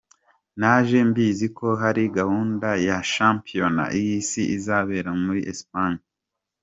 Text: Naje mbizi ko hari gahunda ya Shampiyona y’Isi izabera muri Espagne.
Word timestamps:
Naje 0.59 0.97
mbizi 1.09 1.47
ko 1.57 1.67
hari 1.81 2.03
gahunda 2.17 2.69
ya 2.87 2.97
Shampiyona 3.11 3.83
y’Isi 3.97 4.41
izabera 4.57 5.09
muri 5.23 5.41
Espagne. 5.53 6.03